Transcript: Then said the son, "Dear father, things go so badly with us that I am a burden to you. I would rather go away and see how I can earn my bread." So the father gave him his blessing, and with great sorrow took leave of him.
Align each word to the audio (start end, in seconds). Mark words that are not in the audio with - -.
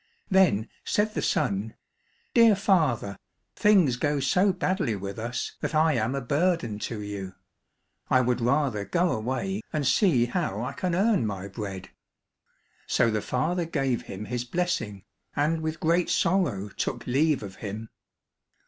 Then 0.31 0.67
said 0.83 1.13
the 1.13 1.21
son, 1.21 1.75
"Dear 2.33 2.55
father, 2.55 3.19
things 3.55 3.97
go 3.97 4.19
so 4.19 4.51
badly 4.51 4.95
with 4.95 5.19
us 5.19 5.51
that 5.61 5.75
I 5.75 5.93
am 5.93 6.15
a 6.15 6.21
burden 6.21 6.79
to 6.89 7.01
you. 7.01 7.35
I 8.09 8.21
would 8.21 8.41
rather 8.41 8.83
go 8.83 9.11
away 9.11 9.61
and 9.71 9.85
see 9.85 10.25
how 10.25 10.63
I 10.63 10.73
can 10.73 10.95
earn 10.95 11.27
my 11.27 11.47
bread." 11.47 11.91
So 12.87 13.11
the 13.11 13.21
father 13.21 13.65
gave 13.65 14.01
him 14.07 14.25
his 14.25 14.43
blessing, 14.43 15.03
and 15.35 15.61
with 15.61 15.79
great 15.79 16.09
sorrow 16.09 16.69
took 16.69 17.05
leave 17.05 17.43
of 17.43 17.57
him. 17.57 17.89